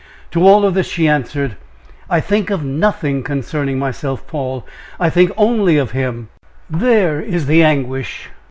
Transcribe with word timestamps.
To 0.31 0.47
all 0.47 0.61
this 0.71 0.87
she 0.87 1.07
answered: 1.07 1.57
"I 2.09 2.19
think 2.21 2.49
of 2.49 2.63
nothing 2.63 3.21
concerning 3.21 3.77
myself, 3.77 4.25
Paul 4.25 4.65
I 4.99 5.11
think 5.11 5.29
only 5.37 5.77
of 5.77 5.91
him; 5.91 6.29
there 6.67 7.21
is 7.21 7.45
the 7.45 7.61
anguish." 7.63 8.31